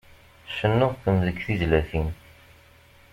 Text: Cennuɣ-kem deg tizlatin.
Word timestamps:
Cennuɣ-kem 0.57 1.17
deg 1.25 1.37
tizlatin. 1.45 2.07